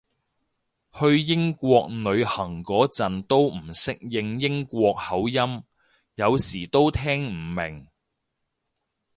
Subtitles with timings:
[0.99, 5.63] 去英國旅行嗰陣都唔適應英國口音，
[6.15, 7.87] 有時都聽唔明